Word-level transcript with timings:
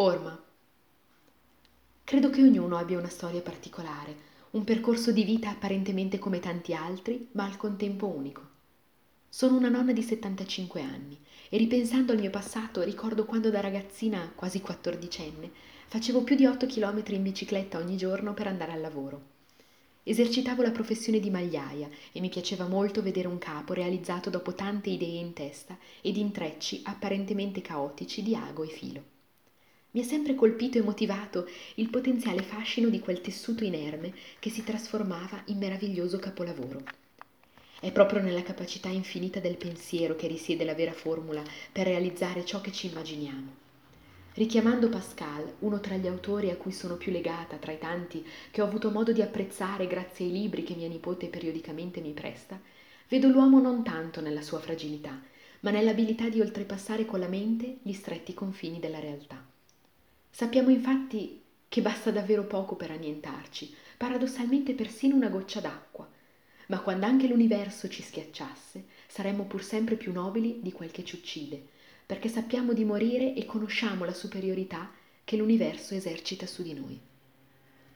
Orma. 0.00 0.40
Credo 2.04 2.30
che 2.30 2.40
ognuno 2.40 2.76
abbia 2.76 2.98
una 2.98 3.08
storia 3.08 3.40
particolare, 3.40 4.14
un 4.50 4.62
percorso 4.62 5.10
di 5.10 5.24
vita 5.24 5.50
apparentemente 5.50 6.20
come 6.20 6.38
tanti 6.38 6.72
altri, 6.72 7.26
ma 7.32 7.42
al 7.42 7.56
contempo 7.56 8.06
unico. 8.06 8.42
Sono 9.28 9.56
una 9.56 9.68
nonna 9.68 9.90
di 9.90 10.02
75 10.02 10.82
anni 10.82 11.18
e 11.48 11.56
ripensando 11.56 12.12
al 12.12 12.20
mio 12.20 12.30
passato 12.30 12.82
ricordo 12.82 13.24
quando 13.24 13.50
da 13.50 13.58
ragazzina, 13.58 14.30
quasi 14.36 14.60
quattordicenne, 14.60 15.50
facevo 15.88 16.22
più 16.22 16.36
di 16.36 16.46
8 16.46 16.66
km 16.66 17.02
in 17.08 17.22
bicicletta 17.24 17.78
ogni 17.78 17.96
giorno 17.96 18.34
per 18.34 18.46
andare 18.46 18.70
al 18.70 18.80
lavoro. 18.80 19.20
Esercitavo 20.04 20.62
la 20.62 20.70
professione 20.70 21.18
di 21.18 21.30
magliaia 21.30 21.88
e 22.12 22.20
mi 22.20 22.28
piaceva 22.28 22.68
molto 22.68 23.02
vedere 23.02 23.26
un 23.26 23.38
capo 23.38 23.72
realizzato 23.72 24.30
dopo 24.30 24.54
tante 24.54 24.90
idee 24.90 25.18
in 25.18 25.32
testa 25.32 25.76
ed 26.00 26.16
intrecci 26.16 26.82
apparentemente 26.84 27.60
caotici 27.62 28.22
di 28.22 28.36
ago 28.36 28.62
e 28.62 28.68
filo. 28.68 29.16
Mi 29.90 30.00
ha 30.00 30.04
sempre 30.04 30.34
colpito 30.34 30.76
e 30.76 30.82
motivato 30.82 31.48
il 31.76 31.88
potenziale 31.88 32.42
fascino 32.42 32.90
di 32.90 33.00
quel 33.00 33.22
tessuto 33.22 33.64
inerme 33.64 34.12
che 34.38 34.50
si 34.50 34.62
trasformava 34.62 35.42
in 35.46 35.56
meraviglioso 35.56 36.18
capolavoro. 36.18 36.82
È 37.80 37.90
proprio 37.90 38.20
nella 38.20 38.42
capacità 38.42 38.90
infinita 38.90 39.40
del 39.40 39.56
pensiero 39.56 40.14
che 40.14 40.26
risiede 40.26 40.64
la 40.64 40.74
vera 40.74 40.92
formula 40.92 41.42
per 41.72 41.86
realizzare 41.86 42.44
ciò 42.44 42.60
che 42.60 42.70
ci 42.70 42.88
immaginiamo. 42.88 43.66
Richiamando 44.34 44.90
Pascal, 44.90 45.54
uno 45.60 45.80
tra 45.80 45.96
gli 45.96 46.06
autori 46.06 46.50
a 46.50 46.56
cui 46.56 46.72
sono 46.72 46.96
più 46.96 47.10
legata 47.10 47.56
tra 47.56 47.72
i 47.72 47.78
tanti 47.78 48.24
che 48.50 48.60
ho 48.60 48.66
avuto 48.66 48.90
modo 48.90 49.12
di 49.12 49.22
apprezzare 49.22 49.86
grazie 49.86 50.26
ai 50.26 50.32
libri 50.32 50.64
che 50.64 50.74
mia 50.74 50.88
nipote 50.88 51.28
periodicamente 51.28 52.00
mi 52.02 52.12
presta, 52.12 52.60
vedo 53.08 53.28
l'uomo 53.28 53.58
non 53.58 53.82
tanto 53.82 54.20
nella 54.20 54.42
sua 54.42 54.60
fragilità, 54.60 55.18
ma 55.60 55.70
nell'abilità 55.70 56.28
di 56.28 56.42
oltrepassare 56.42 57.06
con 57.06 57.20
la 57.20 57.28
mente 57.28 57.78
gli 57.82 57.92
stretti 57.92 58.34
confini 58.34 58.78
della 58.78 59.00
realtà. 59.00 59.56
Sappiamo 60.38 60.70
infatti 60.70 61.42
che 61.68 61.82
basta 61.82 62.12
davvero 62.12 62.44
poco 62.44 62.76
per 62.76 62.92
annientarci, 62.92 63.74
paradossalmente 63.96 64.72
persino 64.72 65.16
una 65.16 65.30
goccia 65.30 65.58
d'acqua, 65.58 66.08
ma 66.68 66.78
quando 66.78 67.06
anche 67.06 67.26
l'universo 67.26 67.88
ci 67.88 68.02
schiacciasse, 68.02 68.84
saremmo 69.08 69.46
pur 69.46 69.64
sempre 69.64 69.96
più 69.96 70.12
nobili 70.12 70.60
di 70.62 70.70
quel 70.70 70.92
che 70.92 71.02
ci 71.02 71.16
uccide, 71.16 71.60
perché 72.06 72.28
sappiamo 72.28 72.72
di 72.72 72.84
morire 72.84 73.34
e 73.34 73.46
conosciamo 73.46 74.04
la 74.04 74.12
superiorità 74.12 74.92
che 75.24 75.36
l'universo 75.36 75.96
esercita 75.96 76.46
su 76.46 76.62
di 76.62 76.72
noi. 76.72 77.00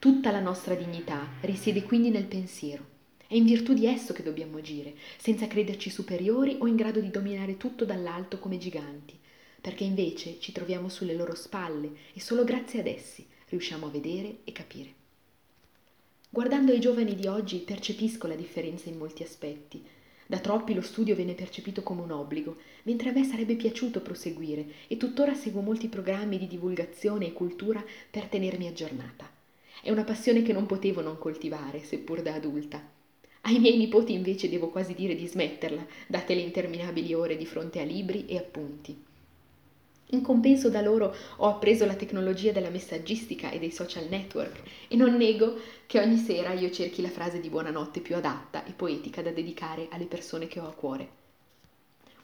Tutta 0.01 0.33
la 0.33 0.41
nostra 0.41 0.75
dignità 0.75 1.25
risiede 1.43 1.85
quindi 1.85 2.11
nel 2.11 2.27
pensiero. 2.27 2.85
È 3.25 3.37
in 3.37 3.45
virtù 3.45 3.73
di 3.73 3.87
esso 3.87 4.13
che 4.13 4.25
dobbiamo 4.25 4.59
agire, 4.59 4.97
senza 5.17 5.47
crederci 5.47 5.91
superiori 5.91 6.57
o 6.59 6.67
in 6.67 6.75
grado 6.75 6.99
di 6.99 7.11
dominare 7.11 7.57
tutto 7.57 7.85
dall'alto 7.85 8.41
come 8.41 8.59
giganti, 8.59 9.17
perché 9.63 9.85
invece 9.85 10.39
ci 10.41 10.53
troviamo 10.53 10.91
sulle 10.91 11.15
loro 11.15 11.35
spalle 11.35 11.91
e 12.13 12.21
solo 12.21 12.45
grazie 12.45 12.81
ad 12.81 12.89
essi 12.89 13.27
riusciamo 13.53 13.87
a 13.87 13.91
vedere 13.91 14.39
e 14.45 14.53
capire. 14.53 15.01
Guardando 16.29 16.73
i 16.73 16.81
giovani 16.81 17.15
di 17.15 17.27
oggi 17.27 17.59
percepisco 17.59 18.27
la 18.27 18.35
differenza 18.35 18.89
in 18.89 18.97
molti 18.97 19.23
aspetti. 19.23 19.85
Da 20.27 20.39
troppi 20.39 20.73
lo 20.73 20.81
studio 20.81 21.15
viene 21.15 21.35
percepito 21.35 21.83
come 21.83 22.01
un 22.01 22.11
obbligo, 22.11 22.57
mentre 22.85 23.11
a 23.11 23.13
me 23.13 23.23
sarebbe 23.23 23.55
piaciuto 23.55 24.01
proseguire 24.01 24.65
e 24.89 24.97
tuttora 24.97 25.35
seguo 25.35 25.61
molti 25.61 25.89
programmi 25.89 26.39
di 26.39 26.47
divulgazione 26.47 27.27
e 27.27 27.33
cultura 27.35 27.85
per 28.11 28.25
tenermi 28.25 28.67
aggiornata. 28.67 29.31
È 29.83 29.91
una 29.91 30.05
passione 30.05 30.43
che 30.43 30.55
non 30.55 30.65
potevo 30.65 31.03
non 31.03 31.19
coltivare, 31.19 31.85
seppur 31.85 32.23
da 32.23 32.33
adulta. 32.35 32.83
Ai 33.43 33.59
miei 33.59 33.77
nipoti 33.77 34.15
invece 34.15 34.49
devo 34.49 34.71
quasi 34.71 34.95
dire 34.95 35.15
di 35.15 35.27
smetterla, 35.27 35.87
date 36.07 36.35
le 36.35 36.41
interminabili 36.41 37.13
ore 37.13 37.37
di 37.37 37.45
fronte 37.45 37.81
a 37.81 37.85
libri 37.85 38.25
e 38.27 38.39
appunti. 38.39 39.11
In 40.13 40.21
compenso 40.21 40.69
da 40.69 40.83
loro 40.83 41.15
ho 41.37 41.49
appreso 41.49 41.87
la 41.87 41.95
tecnologia 41.95 42.53
della 42.53 42.69
messaggistica 42.69 43.51
e 43.51 43.59
dei 43.59 43.71
social 43.71 44.09
network 44.11 44.61
e 44.87 44.95
non 44.95 45.17
nego 45.17 45.57
che 45.87 46.01
ogni 46.01 46.19
sera 46.19 46.53
io 46.53 46.71
cerchi 46.71 47.01
la 47.01 47.09
frase 47.09 47.41
di 47.41 47.49
buonanotte 47.49 48.01
più 48.01 48.15
adatta 48.15 48.63
e 48.67 48.73
poetica 48.73 49.23
da 49.23 49.31
dedicare 49.31 49.89
alle 49.91 50.05
persone 50.05 50.49
che 50.49 50.61
ho 50.61 50.67
a 50.69 50.75
cuore. 50.75 51.09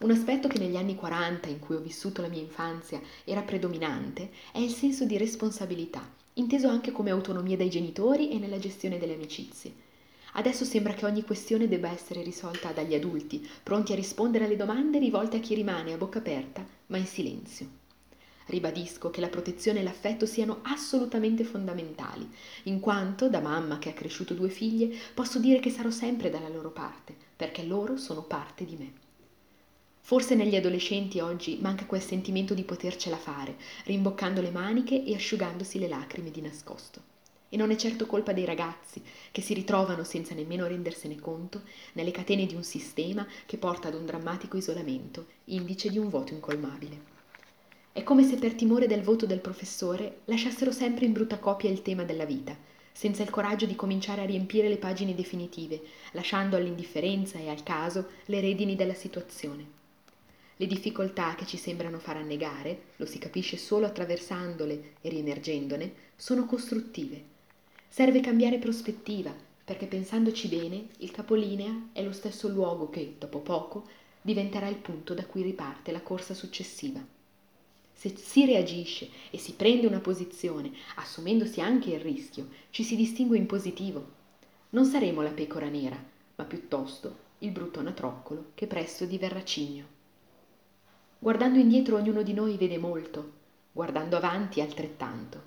Un 0.01 0.11
aspetto 0.11 0.49
che 0.49 0.59
negli 0.59 0.77
anni 0.77 0.97
40, 0.97 1.49
in 1.49 1.61
cui 1.61 1.77
ho 1.77 1.81
vissuto 1.81 2.21
la 2.21 2.29
mia 2.29 2.43
infanzia, 2.43 3.01
era 3.25 3.41
predominante 3.41 4.33
è 4.53 4.59
il 4.59 4.71
senso 4.71 5.07
di 5.07 5.17
responsabilità, 5.17 6.07
inteso 6.35 6.69
anche 6.69 6.93
come 6.93 7.11
autonomia 7.11 7.57
dai 7.57 7.71
genitori 7.71 8.31
e 8.33 8.39
nella 8.39 8.59
gestione 8.59 8.99
delle 8.99 9.15
amicizie. 9.15 9.73
Adesso 10.33 10.67
sembra 10.67 10.93
che 10.93 11.07
ogni 11.07 11.25
questione 11.25 11.67
debba 11.67 11.91
essere 11.91 12.23
risolta 12.23 12.71
dagli 12.73 12.95
adulti, 12.95 13.49
pronti 13.63 13.93
a 13.93 13.97
rispondere 13.97 14.45
alle 14.45 14.57
domande 14.57 14.99
rivolte 14.99 15.39
a 15.39 15.41
chi 15.41 15.55
rimane 15.55 15.95
a 15.95 15.97
bocca 15.97 16.19
aperta, 16.19 16.63
ma 16.89 16.99
in 16.99 17.07
silenzio. 17.07 17.78
Ribadisco 18.49 19.11
che 19.11 19.21
la 19.21 19.29
protezione 19.29 19.81
e 19.81 19.83
l'affetto 19.83 20.25
siano 20.25 20.61
assolutamente 20.63 21.45
fondamentali, 21.45 22.27
in 22.63 22.81
quanto, 22.81 23.29
da 23.29 23.41
mamma 23.41 23.79
che 23.79 23.91
ha 23.91 23.93
cresciuto 23.93 24.33
due 24.33 24.49
figlie, 24.49 24.97
posso 25.13 25.39
dire 25.39 25.61
che 25.61 25.69
sarò 25.69 25.91
sempre 25.91 26.31
dalla 26.31 26.49
loro 26.49 26.71
parte, 26.71 27.15
perché 27.37 27.63
loro 27.63 27.99
sono 27.99 28.23
parte 28.23 28.65
di 28.65 28.77
me. 28.77 28.93
Forse 30.01 30.35
negli 30.35 30.57
adolescenti 30.57 31.21
oggi 31.21 31.59
manca 31.61 31.85
quel 31.85 32.01
sentimento 32.01 32.55
di 32.55 32.63
potercela 32.63 33.19
fare, 33.19 33.57
rimboccando 33.85 34.41
le 34.41 34.51
maniche 34.51 35.05
e 35.05 35.15
asciugandosi 35.15 35.79
le 35.79 35.89
lacrime 35.89 36.31
di 36.31 36.41
nascosto. 36.41 37.03
E 37.51 37.57
non 37.59 37.71
è 37.71 37.77
certo 37.77 38.07
colpa 38.07 38.33
dei 38.33 38.47
ragazzi 38.47 39.03
che 39.31 39.43
si 39.43 39.53
ritrovano 39.53 40.05
senza 40.05 40.35
nemmeno 40.35 40.67
rendersene 40.67 41.21
conto 41.21 41.65
nelle 41.93 42.13
catene 42.13 42.47
di 42.47 42.55
un 42.55 42.65
sistema 42.65 43.27
che 43.45 43.59
porta 43.59 43.89
ad 43.89 43.95
un 43.95 44.07
drammatico 44.07 44.57
isolamento, 44.57 45.27
indice 45.45 45.91
di 45.91 45.99
un 45.99 46.09
voto 46.09 46.33
incolmabile. 46.33 47.18
È 47.99 48.05
come 48.05 48.23
se 48.23 48.37
per 48.37 48.55
timore 48.55 48.87
del 48.87 49.03
voto 49.03 49.27
del 49.27 49.41
professore 49.41 50.21
lasciassero 50.27 50.71
sempre 50.71 51.05
in 51.05 51.13
brutta 51.13 51.41
copia 51.41 51.69
il 51.69 51.83
tema 51.83 52.05
della 52.05 52.25
vita, 52.25 52.57
senza 52.93 53.25
il 53.25 53.31
coraggio 53.31 53.67
di 53.67 53.75
cominciare 53.75 54.23
a 54.23 54.25
riempire 54.25 54.69
le 54.69 54.77
pagine 54.77 55.17
definitive, 55.17 55.83
lasciando 56.13 56.55
all'indifferenza 56.55 57.41
e 57.41 57.49
al 57.49 57.65
caso 57.65 58.11
le 58.27 58.41
redini 58.41 58.77
della 58.77 58.95
situazione. 58.95 59.67
Le 60.57 60.67
difficoltà 60.69 61.35
che 61.35 61.45
ci 61.45 61.57
sembrano 61.57 61.99
far 61.99 62.19
annegare, 62.19 62.83
lo 62.99 63.05
si 63.05 63.19
capisce 63.19 63.57
solo 63.57 63.87
attraversandole 63.87 64.93
e 65.01 65.09
riemergendone, 65.09 65.93
sono 66.15 66.47
costruttive 66.47 67.21
Serve 67.89 68.21
cambiare 68.21 68.59
prospettiva, 68.59 69.35
perché 69.65 69.87
pensandoci 69.87 70.47
bene, 70.47 70.87
il 70.99 71.11
capolinea 71.11 71.89
è 71.93 72.05
lo 72.05 72.13
stesso 72.13 72.47
luogo 72.47 72.91
che, 72.91 73.17
dopo 73.19 73.41
poco, 73.41 73.89
diventerà 74.23 74.69
il 74.69 74.77
punto 74.77 75.15
da 75.15 75.27
cui 75.27 75.43
riparte 75.43 75.91
la 75.91 76.01
corsa 76.01 76.33
successiva. 76.33 77.17
Se 77.99 78.17
si 78.17 78.45
reagisce 78.45 79.11
e 79.29 79.39
si 79.39 79.55
prende 79.55 79.89
una 79.89 79.99
posizione, 79.99 80.71
assumendosi 80.95 81.61
anche 81.61 81.91
il 81.91 81.99
rischio, 81.99 82.47
ci 82.71 82.85
si 82.85 82.95
distingue 82.95 83.37
in 83.37 83.47
positivo. 83.47 84.07
Non 84.71 84.85
saremo 84.85 85.21
la 85.21 85.33
pecora 85.33 85.69
nera, 85.69 86.01
ma 86.37 86.45
piuttosto 86.45 87.17
il 87.39 87.51
brutto 87.51 87.81
anatroccolo 87.81 88.53
che 88.55 88.69
presto 88.69 89.05
diverrà 89.05 89.43
cigno. 89.43 89.85
Guardando 91.19 91.59
indietro 91.59 91.97
ognuno 91.97 92.23
di 92.23 92.33
noi 92.35 92.57
vede 92.57 92.79
molto, 92.79 93.33
guardando 93.73 94.17
avanti 94.17 94.61
altrettanto. 94.61 95.43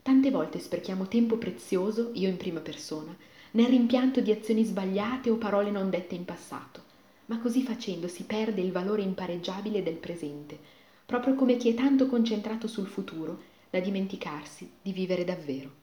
Tante 0.00 0.30
volte 0.30 0.60
sprechiamo 0.60 1.06
tempo 1.06 1.36
prezioso, 1.36 2.12
io 2.14 2.30
in 2.30 2.38
prima 2.38 2.60
persona, 2.60 3.14
nel 3.50 3.66
rimpianto 3.66 4.22
di 4.22 4.30
azioni 4.30 4.64
sbagliate 4.64 5.28
o 5.28 5.36
parole 5.36 5.70
non 5.70 5.90
dette 5.90 6.14
in 6.14 6.24
passato, 6.24 6.82
ma 7.26 7.38
così 7.40 7.62
facendo 7.62 8.08
si 8.08 8.24
perde 8.24 8.62
il 8.62 8.72
valore 8.72 9.02
impareggiabile 9.02 9.82
del 9.82 9.96
presente, 9.96 10.82
proprio 11.06 11.34
come 11.34 11.56
chi 11.56 11.70
è 11.70 11.74
tanto 11.74 12.06
concentrato 12.06 12.66
sul 12.66 12.86
futuro 12.86 13.42
da 13.70 13.80
dimenticarsi 13.80 14.70
di 14.80 14.92
vivere 14.92 15.24
davvero. 15.24 15.82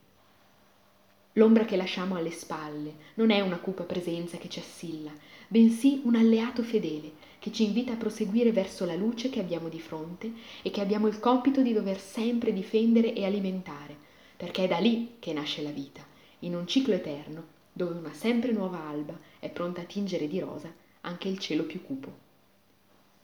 L'ombra 1.35 1.63
che 1.63 1.77
lasciamo 1.77 2.15
alle 2.15 2.31
spalle 2.31 2.95
non 3.15 3.29
è 3.29 3.39
una 3.39 3.59
cupa 3.59 3.83
presenza 3.83 4.37
che 4.37 4.49
ci 4.49 4.59
assilla, 4.59 5.11
bensì 5.47 6.01
un 6.03 6.15
alleato 6.15 6.61
fedele 6.63 7.13
che 7.39 7.51
ci 7.51 7.63
invita 7.63 7.93
a 7.93 7.97
proseguire 7.97 8.51
verso 8.51 8.85
la 8.85 8.95
luce 8.95 9.29
che 9.29 9.39
abbiamo 9.39 9.69
di 9.69 9.79
fronte 9.79 10.31
e 10.61 10.69
che 10.71 10.81
abbiamo 10.81 11.07
il 11.07 11.19
compito 11.19 11.61
di 11.61 11.73
dover 11.73 11.99
sempre 11.99 12.51
difendere 12.51 13.13
e 13.13 13.23
alimentare, 13.23 13.95
perché 14.35 14.65
è 14.65 14.67
da 14.67 14.77
lì 14.79 15.15
che 15.19 15.31
nasce 15.33 15.61
la 15.61 15.71
vita, 15.71 16.05
in 16.39 16.55
un 16.55 16.67
ciclo 16.67 16.93
eterno, 16.93 17.45
dove 17.71 17.97
una 17.97 18.13
sempre 18.13 18.51
nuova 18.51 18.85
alba 18.85 19.17
è 19.39 19.49
pronta 19.49 19.81
a 19.81 19.85
tingere 19.85 20.27
di 20.27 20.39
rosa 20.39 20.71
anche 21.01 21.29
il 21.29 21.39
cielo 21.39 21.63
più 21.63 21.81
cupo. 21.81 22.29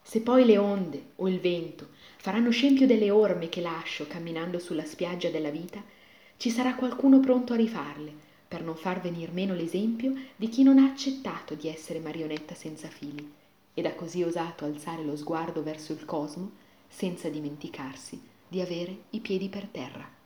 Se 0.09 0.21
poi 0.21 0.45
le 0.45 0.57
onde 0.57 1.07
o 1.18 1.27
il 1.27 1.42
vento 1.42 1.89
faranno 2.15 2.50
scempio 2.50 2.88
delle 2.88 3.12
orme 3.12 3.50
che 3.50 3.59
lascio 3.59 4.07
camminando 4.07 4.57
sulla 4.57 4.86
spiaggia 4.86 5.27
della 5.27 5.50
vita, 5.50 5.83
ci 6.38 6.50
sarà 6.50 6.75
qualcuno 6.75 7.19
pronto 7.19 7.51
a 7.51 7.57
rifarle, 7.57 8.13
per 8.48 8.63
non 8.63 8.77
far 8.77 9.01
venir 9.01 9.33
meno 9.33 9.54
l'esempio 9.54 10.13
di 10.38 10.48
chi 10.48 10.63
non 10.63 10.77
ha 10.77 10.86
accettato 10.86 11.56
di 11.56 11.68
essere 11.68 12.00
marionetta 12.00 12.56
senza 12.56 12.88
fili 12.88 13.30
ed 13.74 13.86
ha 13.86 13.95
così 13.95 14.24
osato 14.24 14.63
alzare 14.63 15.04
lo 15.04 15.18
sguardo 15.18 15.62
verso 15.62 15.92
il 15.92 16.06
cosmo 16.06 16.51
senza 16.88 17.27
dimenticarsi 17.27 18.18
di 18.48 18.62
avere 18.62 18.98
i 19.09 19.19
piedi 19.19 19.50
per 19.50 19.65
terra. 19.65 20.17